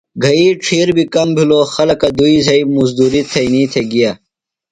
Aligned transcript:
گھئِیمی 0.23 0.49
ڇِھیر 0.63 0.87
بیۡ 0.95 1.09
کام 1.13 1.29
بِھلوۡ۔ 1.35 1.65
خلکہ 1.75 2.07
دُئی 2.17 2.37
زھئی 2.45 2.61
مُزدُریۡ 2.73 3.27
تھئینی 3.31 3.63
تھےۡ 3.71 3.87
گِیا۔ 3.91 4.11